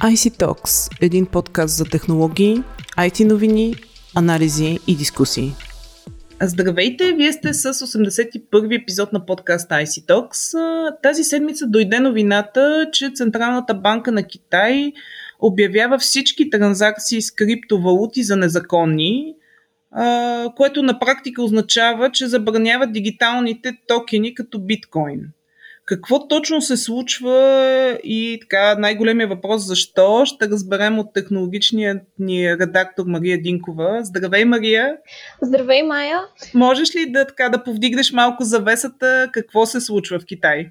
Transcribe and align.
IC 0.00 0.30
Talks– 0.30 0.98
един 1.00 1.26
подкаст 1.26 1.76
за 1.76 1.84
технологии, 1.84 2.62
IT 2.98 3.24
новини, 3.24 3.74
анализи 4.16 4.78
и 4.86 4.96
дискусии. 4.96 5.52
Здравейте, 6.42 7.12
вие 7.12 7.32
сте 7.32 7.54
с 7.54 7.72
81-ви 7.74 8.74
епизод 8.74 9.12
на 9.12 9.26
подкаста 9.26 9.74
IC 9.74 10.06
Talks. 10.06 10.54
Тази 11.02 11.24
седмица 11.24 11.66
дойде 11.66 12.00
новината, 12.00 12.88
че 12.92 13.10
Централната 13.14 13.74
банка 13.74 14.12
на 14.12 14.22
Китай 14.22 14.92
обявява 15.40 15.98
всички 15.98 16.50
транзакции 16.50 17.22
с 17.22 17.30
криптовалути 17.30 18.22
за 18.22 18.36
незаконни, 18.36 19.34
което 20.56 20.82
на 20.82 20.98
практика 20.98 21.42
означава, 21.42 22.10
че 22.10 22.26
забраняват 22.26 22.92
дигиталните 22.92 23.72
токени 23.88 24.34
като 24.34 24.58
биткоин. 24.58 25.20
Какво 25.90 26.28
точно 26.28 26.60
се 26.60 26.76
случва 26.76 27.98
и 28.04 28.38
така 28.40 28.74
най-големия 28.78 29.28
въпрос 29.28 29.66
защо 29.66 30.24
ще 30.26 30.48
разберем 30.48 30.98
от 30.98 31.14
технологичния 31.14 32.00
ни 32.18 32.56
редактор 32.56 33.04
Мария 33.06 33.42
Динкова. 33.42 34.00
Здравей, 34.02 34.44
Мария! 34.44 34.96
Здравей, 35.42 35.82
Майя! 35.82 36.20
Можеш 36.54 36.96
ли 36.96 37.10
да, 37.12 37.26
така, 37.26 37.48
да 37.48 37.64
повдигнеш 37.64 38.12
малко 38.12 38.44
завесата 38.44 39.28
какво 39.32 39.66
се 39.66 39.80
случва 39.80 40.18
в 40.18 40.26
Китай? 40.26 40.66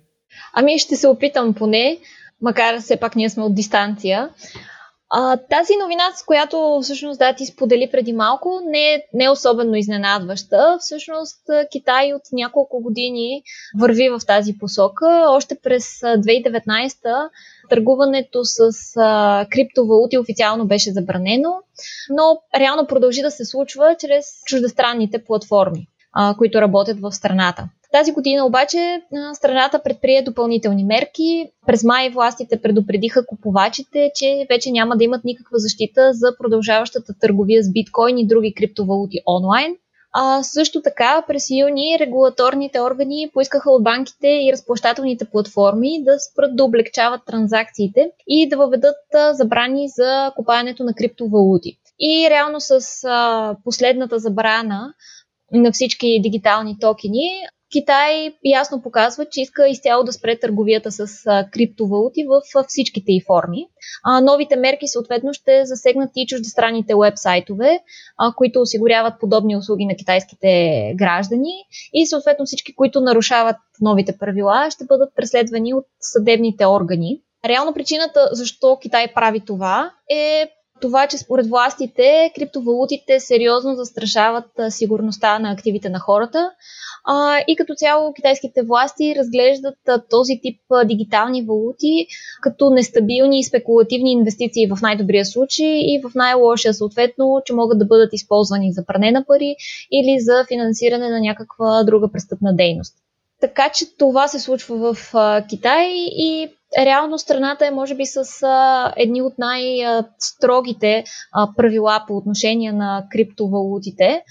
Ами 0.54 0.80
ще 0.80 0.96
се 0.96 1.08
опитам 1.08 1.54
поне, 1.54 1.98
макар 2.42 2.80
все 2.80 2.98
пак 2.98 3.16
ние 3.16 3.30
сме 3.30 3.44
от 3.44 3.56
дистанция. 3.56 4.30
А, 5.12 5.38
тази 5.38 5.74
новина, 5.82 6.04
с 6.16 6.24
която 6.24 6.80
всъщност 6.84 7.20
да 7.20 7.34
ти 7.34 7.46
сподели 7.46 7.90
преди 7.92 8.14
малко, 8.14 8.62
не 8.66 8.94
е, 8.94 9.04
не 9.14 9.24
е 9.24 9.30
особено 9.30 9.76
изненадваща. 9.76 10.78
Всъщност 10.80 11.40
Китай 11.72 12.14
от 12.14 12.22
няколко 12.34 12.82
години 12.82 13.44
върви 13.80 14.10
в 14.10 14.20
тази 14.28 14.58
посока. 14.58 15.26
Още 15.28 15.56
през 15.64 16.00
2019 16.00 17.30
търгуването 17.70 18.46
с 18.46 18.72
а, 18.98 19.46
криптовалути 19.52 20.18
официално 20.18 20.68
беше 20.68 20.92
забранено, 20.92 21.54
но 22.10 22.42
реално 22.60 22.88
продължи 22.88 23.22
да 23.22 23.32
се 23.32 23.46
случва 23.46 23.96
чрез 24.00 24.26
чуждестранните 24.46 25.24
платформи, 25.24 25.88
а, 26.14 26.36
които 26.38 26.62
работят 26.62 27.00
в 27.00 27.12
страната. 27.12 27.70
Тази 27.92 28.12
година 28.12 28.46
обаче 28.46 29.02
страната 29.34 29.84
предприе 29.84 30.22
допълнителни 30.22 30.84
мерки. 30.84 31.52
През 31.68 31.84
май 31.84 32.10
властите 32.10 32.62
предупредиха 32.62 33.26
купувачите, 33.26 34.12
че 34.16 34.46
вече 34.50 34.72
няма 34.72 34.98
да 34.98 35.04
имат 35.04 35.24
никаква 35.24 35.60
защита 35.60 36.14
за 36.14 36.38
продължаващата 36.38 37.14
търговия 37.22 37.64
с 37.64 37.72
биткоин 37.72 38.18
и 38.18 38.28
други 38.28 38.54
криптовалути 38.54 39.20
онлайн. 39.28 39.76
А 40.14 40.44
също 40.44 40.82
така 40.82 41.24
през 41.28 41.50
юни 41.50 41.98
регулаторните 42.00 42.82
органи 42.82 43.30
поискаха 43.34 43.72
от 43.72 43.84
банките 43.84 44.28
и 44.28 44.52
разплащателните 44.54 45.26
платформи 45.26 46.04
да 46.04 46.20
спрат 46.20 46.56
да 46.56 46.64
облегчават 46.64 47.22
транзакциите 47.26 48.12
и 48.28 48.50
да 48.50 48.58
въведат 48.58 48.98
забрани 49.32 49.88
за 49.90 50.32
купуването 50.36 50.84
на 50.84 50.94
криптовалути. 50.94 51.78
И 52.00 52.28
реално 52.30 52.60
с 52.60 52.80
последната 53.64 54.20
забрана 54.20 54.94
на 55.54 55.72
всички 55.72 56.20
дигитални 56.22 56.78
токени, 56.80 57.30
Китай 57.72 58.34
ясно 58.46 58.82
показва, 58.82 59.26
че 59.26 59.42
иска 59.42 59.68
изцяло 59.68 60.04
да 60.04 60.14
спре 60.14 60.40
търговията 60.40 60.92
с 60.92 61.08
криптовалути 61.52 62.26
в 62.30 62.64
всичките 62.68 63.12
й 63.12 63.22
форми. 63.28 63.68
Новите 64.24 64.56
мерки 64.56 64.88
съответно 64.88 65.34
ще 65.34 65.66
засегнат 65.66 66.10
и 66.16 66.28
чуждестранните 66.28 66.94
вебсайтове, 67.04 67.80
които 68.38 68.62
осигуряват 68.62 69.20
подобни 69.20 69.58
услуги 69.58 69.86
на 69.86 69.96
китайските 69.96 70.94
граждани 70.96 71.54
и 71.94 72.08
съответно 72.08 72.46
всички, 72.46 72.76
които 72.76 73.02
нарушават 73.02 73.56
новите 73.82 74.18
правила, 74.18 74.68
ще 74.72 74.86
бъдат 74.86 75.16
преследвани 75.16 75.74
от 75.74 75.86
съдебните 76.00 76.66
органи. 76.66 77.22
Реално 77.46 77.74
причината 77.74 78.30
защо 78.32 78.78
Китай 78.82 79.14
прави 79.14 79.40
това 79.40 79.92
е 80.10 80.50
това, 80.82 81.08
че 81.08 81.18
според 81.18 81.48
властите 81.48 82.32
криптовалутите 82.36 83.20
сериозно 83.20 83.76
застрашават 83.76 84.46
сигурността 84.70 85.40
на 85.40 85.52
активите 85.52 85.90
на 85.90 86.00
хората 86.00 86.52
и 87.48 87.56
като 87.56 87.76
цяло 87.76 88.14
китайските 88.14 88.62
власти 88.62 89.16
разглеждат 89.18 89.78
този 90.10 90.40
тип 90.44 90.62
дигитални 90.86 91.46
валути 91.46 92.08
като 92.42 92.70
нестабилни 92.70 93.40
и 93.40 93.44
спекулативни 93.44 94.12
инвестиции 94.12 94.68
в 94.68 94.78
най-добрия 94.82 95.26
случай 95.26 95.80
и 95.80 96.02
в 96.04 96.12
най-лошия 96.16 96.74
съответно, 96.74 97.42
че 97.46 97.54
могат 97.54 97.80
да 97.80 97.86
бъдат 97.86 98.14
използвани 98.14 98.74
за 98.74 98.86
пране 98.86 99.12
на 99.12 99.26
пари 99.26 99.56
или 99.92 100.20
за 100.20 100.46
финансиране 100.48 101.10
на 101.10 101.20
някаква 101.20 101.84
друга 101.84 102.12
престъпна 102.12 102.56
дейност. 102.56 102.96
Така 103.42 103.70
че 103.74 103.98
това 103.98 104.28
се 104.28 104.40
случва 104.40 104.94
в 104.94 105.14
Китай 105.50 105.88
и 105.96 106.50
реално 106.78 107.20
страната 107.20 107.66
е, 107.66 107.72
може 107.72 107.96
би, 107.96 108.06
с 108.06 108.44
а, 108.44 108.94
едни 108.98 109.22
от 109.22 109.34
най-строгите 109.38 111.04
а, 111.34 111.50
правила 111.58 112.04
по 112.08 112.18
отношение 112.18 112.72
на 112.72 113.06
криптовалутите. 113.12 114.24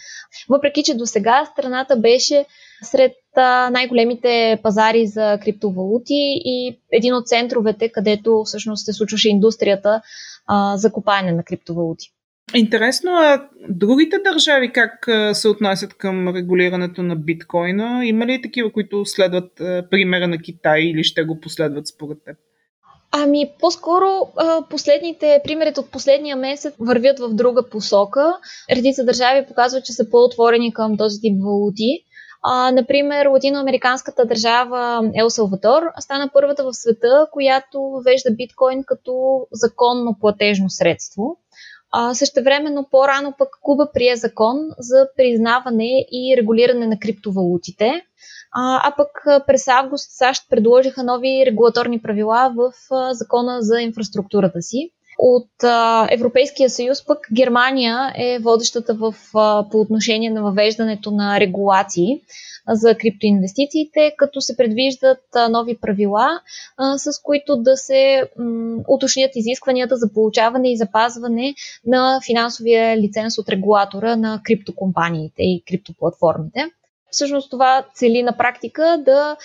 Въпреки, 0.48 0.82
че 0.82 0.94
до 0.94 1.06
сега 1.06 1.48
страната 1.52 1.96
беше 1.96 2.46
сред 2.82 3.12
а, 3.36 3.70
най-големите 3.70 4.60
пазари 4.62 5.06
за 5.06 5.38
криптовалути 5.42 6.40
и 6.44 6.80
един 6.92 7.14
от 7.14 7.26
центровете, 7.26 7.88
където 7.88 8.42
всъщност 8.44 8.84
се 8.84 8.92
случваше 8.92 9.28
индустрията 9.28 10.00
а, 10.46 10.76
за 10.76 10.92
купаене 10.92 11.32
на 11.32 11.42
криптовалути. 11.44 12.12
Интересно, 12.54 13.10
а 13.14 13.48
другите 13.68 14.18
държави 14.18 14.72
как 14.72 15.08
се 15.32 15.48
отнасят 15.48 15.94
към 15.94 16.36
регулирането 16.36 17.02
на 17.02 17.16
биткоина? 17.16 18.06
Има 18.06 18.26
ли 18.26 18.42
такива, 18.42 18.72
които 18.72 19.04
следват 19.04 19.52
примера 19.90 20.28
на 20.28 20.38
Китай 20.38 20.80
или 20.80 21.04
ще 21.04 21.24
го 21.24 21.40
последват 21.40 21.86
според 21.86 22.18
теб? 22.24 22.36
Ами, 23.12 23.50
по-скоро 23.60 24.06
последните, 24.70 25.40
примерите 25.44 25.80
от 25.80 25.90
последния 25.90 26.36
месец 26.36 26.74
вървят 26.80 27.18
в 27.18 27.34
друга 27.34 27.68
посока. 27.68 28.36
Редица 28.70 29.04
държави 29.04 29.46
показват, 29.48 29.84
че 29.84 29.92
са 29.92 30.10
по-отворени 30.10 30.72
към 30.72 30.96
този 30.96 31.20
тип 31.20 31.42
валути. 31.44 32.04
А, 32.42 32.70
например, 32.70 33.26
латиноамериканската 33.26 34.24
държава 34.24 35.10
Ел 35.14 35.30
Салвадор 35.30 35.82
стана 36.00 36.30
първата 36.32 36.64
в 36.64 36.74
света, 36.74 37.26
която 37.32 37.80
въвежда 37.80 38.30
биткоин 38.30 38.84
като 38.86 39.40
законно 39.52 40.16
платежно 40.20 40.70
средство. 40.70 41.36
А, 41.92 42.14
същевременно 42.14 42.88
по-рано 42.90 43.34
пък 43.38 43.48
Куба 43.62 43.92
прие 43.92 44.16
закон 44.16 44.56
за 44.78 45.08
признаване 45.16 46.06
и 46.12 46.36
регулиране 46.38 46.86
на 46.86 46.98
криптовалутите. 46.98 48.02
А, 48.52 48.88
а 48.88 48.94
пък 48.96 49.44
през 49.46 49.68
август 49.68 50.10
САЩ 50.10 50.42
предложиха 50.50 51.02
нови 51.02 51.46
регулаторни 51.46 52.02
правила 52.02 52.54
в 52.56 52.72
закона 53.12 53.56
за 53.60 53.80
инфраструктурата 53.80 54.62
си. 54.62 54.90
От 55.18 55.48
а, 55.62 56.08
Европейския 56.10 56.70
съюз 56.70 57.06
пък 57.06 57.18
Германия 57.32 58.12
е 58.16 58.38
водещата 58.38 58.94
в, 58.94 59.14
а, 59.34 59.68
по 59.70 59.80
отношение 59.80 60.30
на 60.30 60.42
въвеждането 60.42 61.10
на 61.10 61.40
регулации 61.40 62.20
за 62.68 62.94
криптоинвестициите, 62.94 64.14
като 64.16 64.40
се 64.40 64.56
предвиждат 64.56 65.22
нови 65.50 65.78
правила, 65.78 66.40
с 66.96 67.22
които 67.22 67.56
да 67.56 67.76
се 67.76 68.30
уточнят 68.88 69.30
изискванията 69.34 69.96
за 69.96 70.12
получаване 70.12 70.72
и 70.72 70.76
запазване 70.76 71.54
на 71.86 72.20
финансовия 72.26 72.96
лиценз 72.96 73.38
от 73.38 73.48
регулатора 73.48 74.16
на 74.16 74.40
криптокомпаниите 74.44 75.42
и 75.42 75.62
криптоплатформите. 75.68 76.70
Всъщност 77.10 77.50
това 77.50 77.86
цели 77.94 78.22
на 78.22 78.36
практика 78.36 79.02
да 79.04 79.36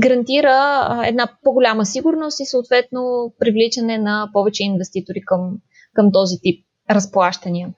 гарантира 0.00 0.86
една 1.06 1.28
по-голяма 1.44 1.86
сигурност 1.86 2.40
и 2.40 2.46
съответно 2.46 3.32
привличане 3.38 3.98
на 3.98 4.30
повече 4.32 4.64
инвеститори 4.64 5.20
към, 5.26 5.58
към 5.94 6.12
този 6.12 6.36
тип 6.42 6.66
разплащания. 6.90 7.68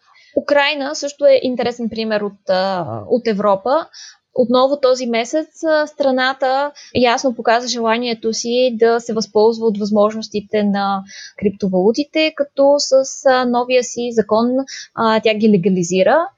Украина 0.42 0.94
също 0.94 1.26
е 1.26 1.40
интересен 1.42 1.88
пример 1.88 2.20
от, 2.20 2.40
от 3.08 3.26
Европа. 3.26 3.86
Отново 4.34 4.80
този 4.80 5.06
месец 5.06 5.48
страната 5.86 6.72
ясно 6.94 7.34
показа 7.34 7.68
желанието 7.68 8.32
си 8.32 8.76
да 8.78 9.00
се 9.00 9.12
възползва 9.12 9.66
от 9.66 9.78
възможностите 9.78 10.64
на 10.64 11.02
криптовалутите, 11.38 12.32
като 12.36 12.74
с 12.78 13.04
новия 13.46 13.84
си 13.84 14.10
закон 14.12 14.46
тя 15.22 15.34
ги 15.34 15.50
легализира. 15.50 16.28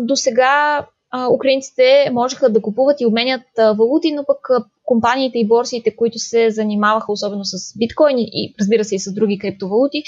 До 0.00 0.16
сега 0.16 0.86
украинците 1.32 2.10
можеха 2.12 2.50
да 2.50 2.62
купуват 2.62 3.00
и 3.00 3.06
обменят 3.06 3.42
валути, 3.58 4.12
но 4.12 4.24
пък 4.24 4.48
компаниите 4.84 5.38
и 5.38 5.48
борсите, 5.48 5.96
които 5.96 6.18
се 6.18 6.50
занимаваха 6.50 7.12
особено 7.12 7.44
с 7.44 7.78
биткоини 7.78 8.28
и 8.32 8.54
разбира 8.60 8.84
се 8.84 8.94
и 8.94 8.98
с 8.98 9.12
други 9.12 9.38
криптовалути, 9.38 10.02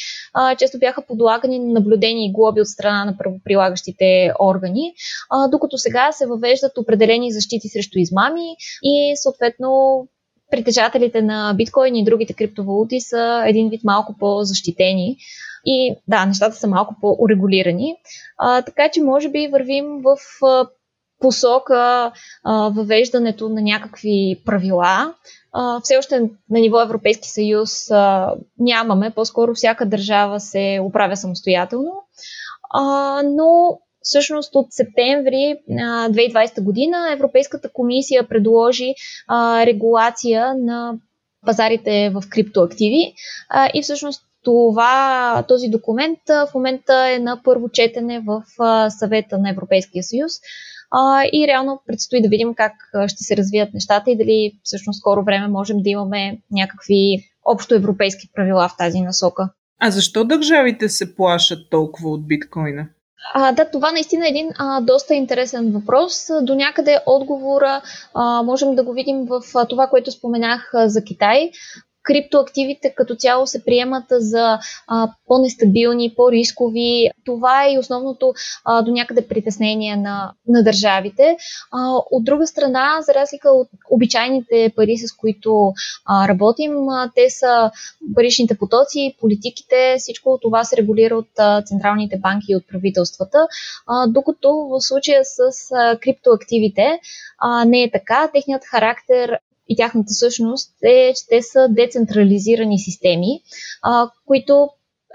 често 0.59 0.79
бяха 0.79 1.07
подлагани 1.07 1.59
на 1.59 1.73
наблюдение 1.73 2.27
и 2.27 2.33
глоби 2.33 2.61
от 2.61 2.67
страна 2.67 3.05
на 3.05 3.19
правоприлагащите 3.19 4.33
органи, 4.41 4.93
докато 5.51 5.79
сега 5.79 6.13
се 6.13 6.27
въвеждат 6.27 6.79
определени 6.79 7.33
защити 7.33 7.69
срещу 7.69 7.99
измами 7.99 8.57
и 8.83 9.13
съответно 9.17 10.01
притежателите 10.51 11.23
на 11.23 11.55
биткоини 11.57 12.01
и 12.01 12.05
другите 12.05 12.35
криптовалути 12.35 13.01
са 13.01 13.45
един 13.47 13.69
вид 13.69 13.81
малко 13.85 14.15
по-защитени. 14.19 15.17
И 15.67 15.95
да, 16.09 16.27
нещата 16.27 16.57
са 16.57 16.67
малко 16.67 16.95
по-урегулирани. 17.01 17.97
А, 18.39 18.63
така 18.63 18.89
че 18.93 19.03
може 19.03 19.29
би 19.29 19.49
вървим 19.53 20.03
в 20.03 20.17
посока 21.25 22.13
а, 22.45 22.69
въвеждането 22.69 23.49
на 23.49 23.63
някакви 23.63 24.43
правила. 24.45 25.15
А, 25.53 25.81
все 25.81 25.97
още 25.97 26.21
на 26.51 26.61
ниво 26.61 26.83
Европейски 26.83 27.29
съюз 27.29 27.91
а, 27.91 28.35
нямаме, 28.59 29.11
по-скоро 29.11 29.55
всяка 29.55 29.87
държава 29.87 30.41
се 30.41 30.79
оправя 30.83 31.17
самостоятелно. 31.17 31.93
А, 32.71 32.83
но 33.25 33.79
всъщност 34.03 34.55
от 34.55 34.67
септември 34.71 35.57
2020 35.71 36.63
година 36.63 37.13
Европейската 37.13 37.69
комисия 37.73 38.29
предложи 38.29 38.95
а, 39.29 39.67
регулация 39.67 40.55
на 40.55 40.95
пазарите 41.47 42.11
в 42.11 42.23
криптоактиви 42.31 43.15
а, 43.49 43.69
и 43.75 43.83
всъщност 43.83 44.23
това, 44.45 45.45
този 45.49 45.69
документ 45.69 46.19
в 46.29 46.55
момента 46.55 47.09
е 47.11 47.19
на 47.19 47.41
първо 47.45 47.69
четене 47.69 48.21
в 48.21 48.43
съвета 48.91 49.39
на 49.39 49.51
Европейския 49.51 50.03
съюз 50.03 50.33
и 51.33 51.47
реално 51.49 51.81
предстои 51.87 52.23
да 52.23 52.29
видим 52.29 52.55
как 52.55 52.73
ще 53.07 53.25
се 53.25 53.37
развият 53.37 53.75
нещата 53.75 54.11
и 54.11 54.17
дали 54.17 54.53
всъщност 54.63 54.99
скоро 54.99 55.25
време 55.25 55.49
можем 55.49 55.83
да 55.83 55.91
имаме 55.91 56.39
някакви 56.51 57.19
общо 57.45 57.75
европейски 57.75 58.29
правила 58.35 58.69
в 58.69 58.77
тази 58.79 59.01
насока. 59.01 59.51
А 59.81 59.91
защо 59.91 60.25
държавите 60.25 60.89
се 60.89 61.17
плашат 61.17 61.71
толкова 61.71 62.11
от 62.11 62.29
биткоина? 62.29 62.87
А, 63.35 63.53
да, 63.53 63.71
това 63.71 63.93
наистина 63.93 64.27
е 64.27 64.29
един 64.29 64.51
а, 64.59 64.81
доста 64.81 65.15
интересен 65.15 65.73
въпрос. 65.73 66.29
До 66.43 66.55
някъде 66.55 66.99
отговора 67.07 67.83
а, 68.15 68.43
можем 68.43 68.75
да 68.75 68.85
го 68.85 68.93
видим 68.93 69.25
в 69.25 69.43
а, 69.55 69.67
това, 69.67 69.87
което 69.87 70.11
споменах 70.11 70.71
а, 70.75 70.89
за 70.89 71.05
Китай 71.05 71.51
криптоактивите 72.05 72.95
като 72.97 73.15
цяло 73.15 73.47
се 73.47 73.65
приемат 73.65 74.05
за 74.11 74.59
а, 74.87 75.13
по-нестабилни, 75.27 76.15
по-рискови. 76.17 77.11
Това 77.25 77.65
е 77.65 77.73
и 77.73 77.79
основното 77.79 78.35
а, 78.65 78.83
до 78.83 78.93
някъде 78.93 79.29
притеснение 79.29 79.97
на, 79.97 80.33
на 80.49 80.63
държавите. 80.63 81.37
А, 81.73 81.97
от 82.11 82.25
друга 82.25 82.47
страна, 82.47 82.99
за 83.03 83.15
разлика 83.15 83.51
от 83.51 83.69
обичайните 83.91 84.73
пари, 84.77 84.97
с 84.97 85.17
които 85.17 85.73
а, 86.07 86.29
работим, 86.29 86.89
а, 86.89 87.11
те 87.15 87.31
са 87.31 87.71
паричните 88.15 88.59
потоци, 88.59 89.17
политиките, 89.21 89.97
всичко 89.99 90.39
това 90.43 90.65
се 90.65 90.77
регулира 90.77 91.17
от 91.17 91.29
а, 91.39 91.63
централните 91.63 92.19
банки 92.19 92.47
и 92.49 92.57
от 92.57 92.69
правителствата, 92.69 93.39
а, 93.87 94.07
докато 94.07 94.55
в 94.55 94.81
случая 94.81 95.25
с 95.25 95.39
а, 95.73 95.99
криптоактивите 95.99 97.01
а, 97.39 97.65
не 97.65 97.83
е 97.83 97.91
така. 97.91 98.31
Техният 98.33 98.65
характер 98.65 99.39
и 99.69 99.77
тяхната 99.77 100.13
същност 100.13 100.71
е, 100.83 101.13
че 101.15 101.27
те 101.29 101.43
са 101.43 101.69
децентрализирани 101.71 102.79
системи, 102.79 103.41
а, 103.83 104.11
които 104.27 104.69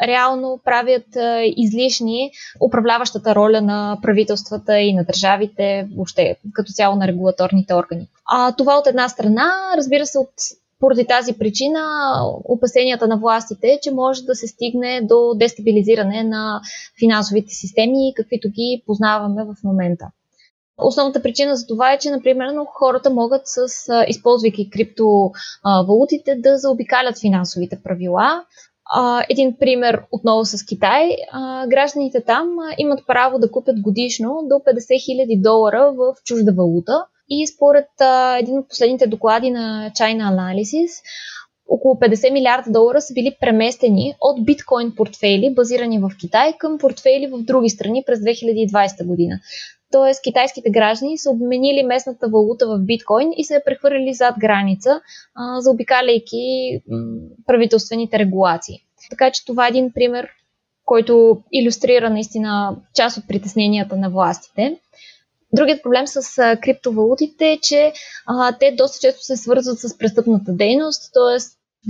реално 0.07 0.59
правят 0.65 1.15
а, 1.15 1.41
излишни 1.43 2.31
управляващата 2.67 3.35
роля 3.35 3.61
на 3.61 3.99
правителствата 4.01 4.79
и 4.79 4.93
на 4.93 5.03
държавите, 5.03 5.87
въобще 5.95 6.35
като 6.53 6.71
цяло 6.71 6.95
на 6.95 7.07
регулаторните 7.07 7.73
органи. 7.73 8.07
А 8.25 8.55
това 8.55 8.77
от 8.77 8.87
една 8.87 9.09
страна, 9.09 9.51
разбира 9.77 10.05
се, 10.05 10.19
от 10.19 10.33
поради 10.79 11.05
тази 11.05 11.33
причина 11.33 11.79
опасенията 12.43 13.07
на 13.07 13.17
властите 13.17 13.79
че 13.83 13.91
може 13.91 14.23
да 14.23 14.35
се 14.35 14.47
стигне 14.47 15.01
до 15.03 15.33
дестабилизиране 15.35 16.23
на 16.23 16.61
финансовите 16.99 17.53
системи, 17.53 18.13
каквито 18.15 18.49
ги 18.49 18.83
познаваме 18.85 19.43
в 19.43 19.55
момента. 19.63 20.05
Основната 20.81 21.21
причина 21.21 21.55
за 21.55 21.67
това 21.67 21.93
е, 21.93 21.97
че, 21.97 22.09
например, 22.09 22.55
хората 22.73 23.09
могат 23.09 23.41
с, 23.45 23.67
използвайки 24.07 24.69
криптовалутите, 24.69 26.35
да 26.35 26.57
заобикалят 26.57 27.19
финансовите 27.21 27.79
правила. 27.83 28.43
Един 29.29 29.55
пример 29.59 30.01
отново 30.11 30.45
с 30.45 30.65
Китай. 30.65 31.09
Гражданите 31.67 32.21
там 32.21 32.47
имат 32.77 32.99
право 33.07 33.39
да 33.39 33.51
купят 33.51 33.81
годишно 33.81 34.41
до 34.43 34.55
50 34.55 34.77
000 34.77 35.41
долара 35.41 35.91
в 35.91 36.15
чужда 36.25 36.51
валута. 36.51 37.05
И 37.29 37.47
според 37.47 37.87
един 38.39 38.57
от 38.57 38.69
последните 38.69 39.07
доклади 39.07 39.51
на 39.51 39.91
China 39.95 40.35
Analysis, 40.35 40.89
около 41.67 41.95
50 41.95 42.33
милиарда 42.33 42.71
долара 42.71 43.01
са 43.01 43.13
били 43.13 43.35
преместени 43.41 44.15
от 44.21 44.45
биткоин 44.45 44.95
портфейли, 44.95 45.53
базирани 45.53 45.99
в 45.99 46.11
Китай, 46.19 46.53
към 46.57 46.77
портфейли 46.77 47.27
в 47.27 47.43
други 47.43 47.69
страни 47.69 48.03
през 48.05 48.19
2020 48.19 49.05
година. 49.05 49.39
Тоест, 49.91 50.21
китайските 50.23 50.69
граждани 50.69 51.17
са 51.17 51.29
обменили 51.29 51.83
местната 51.83 52.27
валута 52.27 52.67
в 52.67 52.79
биткоин 52.79 53.33
и 53.37 53.43
се 53.43 53.55
е 53.55 53.63
прехвърлили 53.65 54.13
зад 54.13 54.35
граница, 54.39 55.01
заобикаляйки 55.59 56.81
правителствените 57.45 58.19
регулации. 58.19 58.75
Така 59.09 59.31
че 59.31 59.45
това 59.45 59.65
е 59.65 59.69
един 59.69 59.91
пример, 59.93 60.29
който 60.85 61.41
иллюстрира 61.51 62.09
наистина 62.09 62.75
част 62.95 63.17
от 63.17 63.27
притесненията 63.27 63.95
на 63.95 64.09
властите. 64.09 64.79
Другият 65.53 65.83
проблем 65.83 66.07
с 66.07 66.37
а, 66.37 66.57
криптовалутите 66.57 67.51
е, 67.51 67.57
че 67.57 67.93
а, 68.25 68.57
те 68.59 68.71
доста 68.71 68.99
често 68.99 69.23
се 69.23 69.37
свързват 69.37 69.79
с 69.79 69.97
престъпната 69.97 70.53
дейност, 70.53 71.13
т.е. 71.13 71.37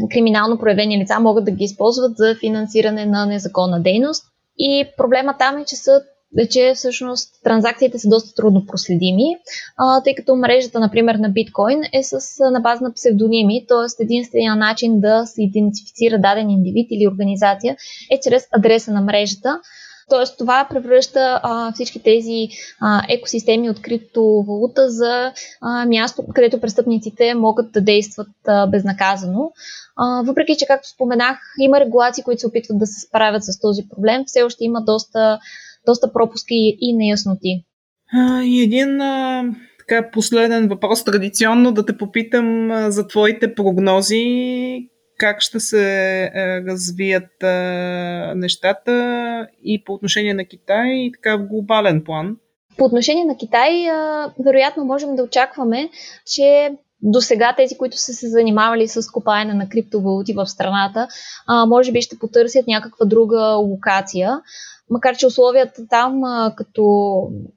криминално 0.09 0.59
проявени 0.59 1.01
лица 1.01 1.19
могат 1.19 1.45
да 1.45 1.51
ги 1.51 1.63
използват 1.63 2.17
за 2.17 2.35
финансиране 2.39 3.05
на 3.05 3.25
незаконна 3.25 3.81
дейност. 3.81 4.25
И 4.57 4.87
проблема 4.97 5.35
там 5.39 5.57
е, 5.57 5.65
че 5.65 5.75
са 5.75 6.01
е, 6.37 6.47
че 6.47 6.73
всъщност 6.75 7.29
транзакциите 7.43 7.99
са 7.99 8.09
доста 8.09 8.35
трудно 8.35 8.65
проследими, 8.65 9.37
а, 9.77 10.03
тъй 10.03 10.15
като 10.15 10.35
мрежата, 10.35 10.79
например, 10.79 11.15
на 11.15 11.29
биткоин 11.29 11.81
е 11.93 12.03
с, 12.03 12.19
на 12.51 12.59
база 12.59 12.83
на 12.83 12.93
псевдоними, 12.93 13.65
т.е. 13.67 14.03
единствения 14.03 14.55
начин 14.55 14.99
да 14.99 15.25
се 15.25 15.43
идентифицира 15.43 16.19
даден 16.19 16.49
индивид 16.49 16.87
или 16.91 17.07
организация 17.07 17.77
е 18.11 18.19
чрез 18.19 18.47
адреса 18.51 18.91
на 18.91 19.01
мрежата. 19.01 19.59
Тоест 20.09 20.37
това 20.37 20.67
превръща 20.69 21.39
а, 21.43 21.71
всички 21.71 22.03
тези 22.03 22.47
а, 22.79 23.01
екосистеми 23.09 23.69
от 23.69 23.81
криптовалута 23.81 24.89
за 24.89 25.33
а, 25.61 25.85
място, 25.85 26.23
където 26.35 26.61
престъпниците 26.61 27.33
могат 27.33 27.71
да 27.71 27.81
действат 27.81 28.27
а, 28.47 28.67
безнаказано. 28.67 29.51
А, 29.95 30.21
въпреки, 30.21 30.55
че, 30.59 30.65
както 30.65 30.89
споменах, 30.89 31.39
има 31.59 31.79
регулации, 31.79 32.23
които 32.23 32.39
се 32.39 32.47
опитват 32.47 32.79
да 32.79 32.87
се 32.87 33.07
справят 33.07 33.43
с 33.43 33.59
този 33.59 33.81
проблем, 33.89 34.23
все 34.25 34.43
още 34.43 34.63
има 34.63 34.81
доста 34.81 35.39
доста 35.85 36.13
пропуски 36.13 36.77
и 36.79 36.93
неясноти. 36.93 37.65
А, 38.13 38.43
и 38.43 38.61
един 38.61 39.01
а, 39.01 39.43
така 39.79 40.11
последен 40.11 40.67
въпрос, 40.67 41.03
традиционно 41.03 41.71
да 41.71 41.85
те 41.85 41.97
попитам 41.97 42.71
а, 42.71 42.91
за 42.91 43.07
твоите 43.07 43.55
прогнози. 43.55 44.89
Как 45.17 45.41
ще 45.41 45.59
се 45.59 46.23
а, 46.23 46.61
развият 46.67 47.43
а, 47.43 48.33
нещата 48.35 49.47
и 49.63 49.83
по 49.83 49.93
отношение 49.93 50.33
на 50.33 50.45
Китай, 50.45 50.89
и 50.89 51.11
така 51.11 51.37
в 51.37 51.47
глобален 51.47 52.03
план? 52.03 52.37
По 52.77 52.85
отношение 52.85 53.25
на 53.25 53.37
Китай, 53.37 53.87
вероятно 54.45 54.85
можем 54.85 55.15
да 55.15 55.23
очакваме, 55.23 55.89
че 56.25 56.71
до 57.01 57.21
сега 57.21 57.53
тези, 57.57 57.77
които 57.77 57.97
са 57.97 58.13
се 58.13 58.29
занимавали 58.29 58.87
с 58.87 59.11
копаене 59.11 59.53
на 59.53 59.69
криптовалути 59.69 60.33
в 60.33 60.47
страната, 60.47 61.07
а, 61.47 61.65
може 61.65 61.91
би 61.91 62.01
ще 62.01 62.19
потърсят 62.19 62.67
някаква 62.67 63.05
друга 63.05 63.41
локация 63.41 64.41
макар 64.89 65.17
че 65.17 65.27
условията 65.27 65.87
там, 65.89 66.21
като, 66.55 66.83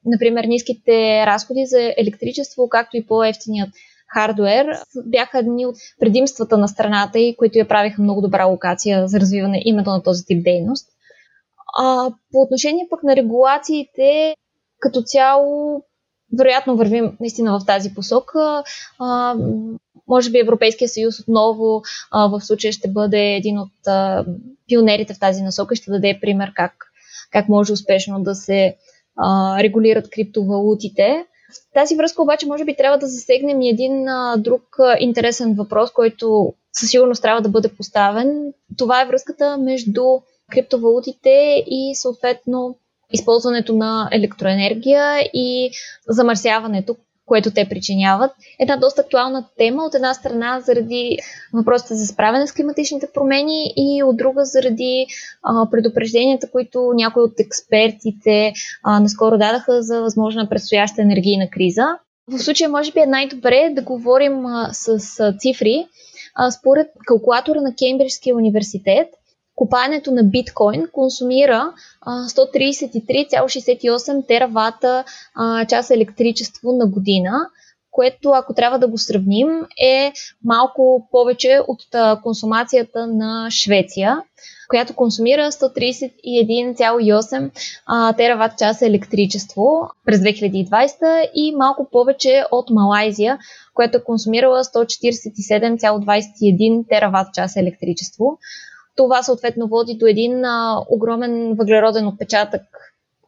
например, 0.04 0.44
ниските 0.44 1.26
разходи 1.26 1.66
за 1.66 1.92
електричество, 1.96 2.68
както 2.68 2.96
и 2.96 3.06
по-ефтиният 3.06 3.70
хардуер, 4.14 4.66
бяха 5.04 5.38
едни 5.38 5.66
от 5.66 5.76
предимствата 6.00 6.58
на 6.58 6.68
страната 6.68 7.18
и 7.18 7.36
които 7.36 7.58
я 7.58 7.68
правиха 7.68 8.02
много 8.02 8.20
добра 8.20 8.44
локация 8.44 9.08
за 9.08 9.20
развиване 9.20 9.62
именно 9.64 9.92
на 9.92 10.02
този 10.02 10.24
тип 10.24 10.44
дейност. 10.44 10.88
А, 11.78 12.10
по 12.32 12.40
отношение 12.40 12.86
пък 12.90 13.02
на 13.02 13.16
регулациите, 13.16 14.34
като 14.80 15.02
цяло, 15.02 15.84
вероятно 16.38 16.76
вървим 16.76 17.16
наистина 17.20 17.58
в 17.58 17.66
тази 17.66 17.94
посока. 17.94 18.64
А, 18.98 19.34
може 20.08 20.30
би 20.30 20.38
Европейския 20.38 20.88
съюз 20.88 21.20
отново 21.20 21.82
а, 22.10 22.28
в 22.28 22.40
случая 22.40 22.72
ще 22.72 22.88
бъде 22.88 23.34
един 23.34 23.58
от 23.58 23.86
а, 23.86 24.24
пионерите 24.68 25.14
в 25.14 25.20
тази 25.20 25.42
насока 25.42 25.74
и 25.74 25.76
ще 25.76 25.90
даде 25.90 26.18
пример 26.20 26.52
как 26.54 26.92
как 27.32 27.48
може 27.48 27.72
успешно 27.72 28.22
да 28.22 28.34
се 28.34 28.76
а, 29.16 29.58
регулират 29.62 30.10
криптовалутите. 30.10 31.26
В 31.52 31.72
тази 31.74 31.96
връзка 31.96 32.22
обаче 32.22 32.46
може 32.46 32.64
би 32.64 32.76
трябва 32.76 32.98
да 32.98 33.06
засегнем 33.06 33.60
и 33.60 33.68
един 33.68 34.08
а, 34.08 34.36
друг 34.36 34.62
а, 34.78 34.96
интересен 35.00 35.54
въпрос, 35.54 35.90
който 35.92 36.54
със 36.72 36.90
сигурност 36.90 37.22
трябва 37.22 37.42
да 37.42 37.48
бъде 37.48 37.68
поставен. 37.68 38.52
Това 38.78 39.02
е 39.02 39.06
връзката 39.06 39.58
между 39.58 40.04
криптовалутите 40.50 41.64
и 41.66 41.92
съответно 41.94 42.76
използването 43.12 43.74
на 43.74 44.08
електроенергия 44.12 45.20
и 45.34 45.70
замърсяването, 46.08 46.96
което 47.26 47.50
те 47.50 47.68
причиняват. 47.68 48.30
Една 48.58 48.76
доста 48.76 49.00
актуална 49.00 49.48
тема 49.58 49.84
от 49.84 49.94
една 49.94 50.14
страна 50.14 50.60
заради 50.60 51.18
въпросите 51.54 51.94
за 51.94 52.06
справяне 52.06 52.46
с 52.46 52.52
климатичните 52.52 53.06
промени 53.14 53.72
и 53.76 54.02
от 54.02 54.16
друга 54.16 54.44
заради 54.44 55.06
а, 55.42 55.70
предупрежденията, 55.70 56.50
които 56.50 56.92
някои 56.94 57.22
от 57.22 57.40
експертите 57.40 58.52
а, 58.82 59.00
наскоро 59.00 59.38
дадаха 59.38 59.82
за 59.82 60.00
възможна 60.00 60.48
предстояща 60.48 61.02
енергийна 61.02 61.50
криза. 61.50 61.86
В 62.28 62.38
случая 62.38 62.70
може 62.70 62.92
би 62.92 63.00
е 63.00 63.06
най-добре 63.06 63.70
да 63.72 63.82
говорим 63.82 64.46
а, 64.46 64.68
с 64.72 64.88
а, 65.20 65.36
цифри. 65.38 65.86
А, 66.34 66.50
според 66.50 66.86
калкулатора 67.06 67.60
на 67.60 67.74
Кембриджския 67.74 68.36
университет, 68.36 69.08
копаенето 69.56 70.10
на 70.10 70.24
биткоин 70.24 70.86
консумира 70.92 71.72
133,68 72.06 74.26
теравата 74.26 75.04
часа 75.68 75.94
електричество 75.94 76.72
на 76.72 76.86
година, 76.86 77.32
което 77.90 78.30
ако 78.30 78.54
трябва 78.54 78.78
да 78.78 78.88
го 78.88 78.98
сравним 78.98 79.48
е 79.82 80.12
малко 80.44 81.08
повече 81.10 81.60
от 81.68 81.80
консумацията 82.22 83.06
на 83.06 83.50
Швеция, 83.50 84.22
която 84.68 84.94
консумира 84.94 85.52
131,8 85.52 88.16
тераватт 88.16 88.58
часа 88.58 88.86
електричество 88.86 89.88
през 90.06 90.20
2020 90.20 91.30
и 91.34 91.54
малко 91.56 91.88
повече 91.92 92.44
от 92.50 92.70
Малайзия, 92.70 93.38
която 93.74 93.98
е 93.98 94.04
консумирала 94.04 94.64
147,21 94.64 96.88
тераватт 96.88 97.34
часа 97.34 97.60
електричество. 97.60 98.38
Това 98.96 99.22
съответно 99.22 99.68
води 99.68 99.94
до 99.94 100.06
един 100.06 100.44
а, 100.44 100.84
огромен 100.90 101.54
въглероден 101.54 102.06
отпечатък, 102.06 102.62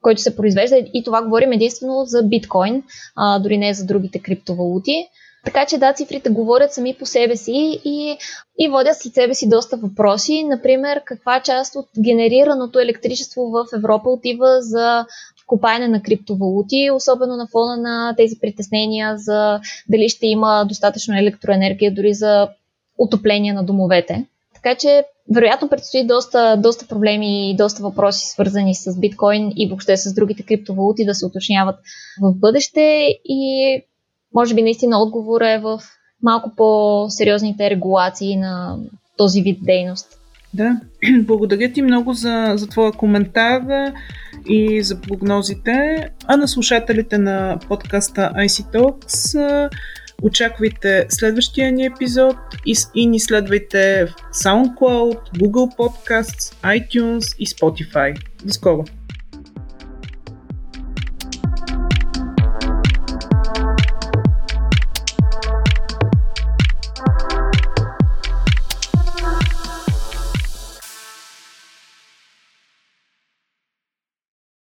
който 0.02 0.20
се 0.20 0.36
произвежда 0.36 0.76
и 0.94 1.04
това 1.04 1.22
говорим 1.22 1.52
единствено 1.52 2.04
за 2.04 2.22
биткоин, 2.22 2.82
а, 3.16 3.38
дори 3.38 3.58
не 3.58 3.74
за 3.74 3.86
другите 3.86 4.18
криптовалути. 4.18 5.08
Така 5.44 5.66
че 5.66 5.78
да, 5.78 5.92
цифрите 5.92 6.30
говорят 6.30 6.72
сами 6.72 6.94
по 6.94 7.06
себе 7.06 7.36
си 7.36 7.80
и, 7.84 8.18
и 8.58 8.68
водят 8.68 8.96
след 8.96 9.14
себе 9.14 9.34
си 9.34 9.48
доста 9.48 9.76
въпроси. 9.76 10.44
Например, 10.44 11.02
каква 11.04 11.40
част 11.40 11.76
от 11.76 11.86
генерираното 12.04 12.78
електричество 12.78 13.42
в 13.42 13.66
Европа 13.76 14.10
отива 14.10 14.56
за 14.60 15.06
копаене 15.46 15.88
на 15.88 16.02
криптовалути, 16.02 16.90
особено 16.94 17.36
на 17.36 17.46
фона 17.52 17.76
на 17.76 18.14
тези 18.16 18.38
притеснения 18.40 19.18
за 19.18 19.60
дали 19.88 20.08
ще 20.08 20.26
има 20.26 20.64
достатъчно 20.68 21.18
електроенергия 21.18 21.94
дори 21.94 22.14
за 22.14 22.48
отопление 22.98 23.52
на 23.52 23.64
домовете. 23.64 24.26
Така 24.64 24.76
че, 24.78 25.04
вероятно, 25.34 25.68
предстои 25.68 26.06
доста, 26.06 26.56
доста 26.56 26.86
проблеми 26.86 27.50
и 27.50 27.56
доста 27.56 27.82
въпроси, 27.82 28.26
свързани 28.26 28.74
с 28.74 29.00
биткоин 29.00 29.52
и 29.56 29.68
въобще 29.68 29.96
с 29.96 30.14
другите 30.14 30.42
криптовалути 30.42 31.04
да 31.04 31.14
се 31.14 31.26
уточняват 31.26 31.76
в 32.22 32.34
бъдеще 32.34 33.08
и 33.24 33.82
може 34.34 34.54
би 34.54 34.62
наистина 34.62 35.02
отговор 35.02 35.40
е 35.40 35.58
в 35.58 35.80
малко 36.22 36.52
по-сериозните 36.56 37.70
регулации 37.70 38.36
на 38.36 38.78
този 39.16 39.42
вид 39.42 39.58
дейност. 39.62 40.06
Да, 40.54 40.80
благодаря 41.20 41.72
ти 41.72 41.82
много 41.82 42.12
за, 42.12 42.52
за 42.56 42.66
твоя 42.66 42.92
коментар 42.92 43.62
и 44.48 44.82
за 44.82 45.00
прогнозите. 45.00 46.08
А 46.26 46.36
на 46.36 46.48
слушателите 46.48 47.18
на 47.18 47.58
подкаста 47.68 48.32
IC 48.36 48.74
Talks 48.74 49.68
Очаквайте 50.22 51.06
следващия 51.08 51.72
ни 51.72 51.84
епизод 51.84 52.36
и, 52.66 52.74
и 52.94 53.06
ни 53.06 53.20
следвайте 53.20 54.06
в 54.06 54.34
SoundCloud, 54.34 55.18
Google 55.34 55.76
Podcasts, 55.76 56.54
iTunes 56.62 57.36
и 57.38 57.46
Spotify. 57.46 58.16
До 58.44 58.52
скоро! 58.52 58.84